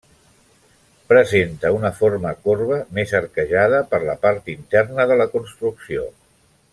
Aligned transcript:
Presenta 1.11 1.71
una 1.79 1.91
forma 1.99 2.31
corba, 2.47 2.79
més 2.99 3.13
arquejada 3.21 3.83
per 3.95 4.03
la 4.07 4.19
part 4.27 4.53
interna 4.57 5.09
de 5.13 5.19
la 5.23 5.29
construcció. 5.39 6.09